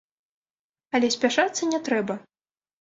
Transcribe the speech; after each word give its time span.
Але 0.97 1.13
спяшацца 1.17 1.71
не 1.77 1.85
трэба. 1.91 2.21